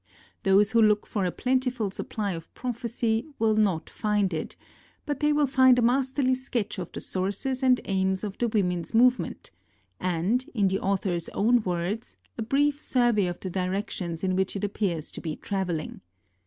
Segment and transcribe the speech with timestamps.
[0.41, 4.55] Those who look for a plentiful supply of prophecy will not find it;
[5.05, 8.95] but they will find a masterly sketch of the sources and aims of the women's
[8.95, 9.51] movement;
[9.99, 14.63] and, in the author's own words, a brief survey of the directions in which it
[14.63, 16.01] appears to be travelling.